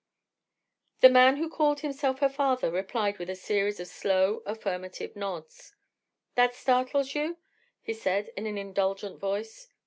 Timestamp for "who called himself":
1.37-2.21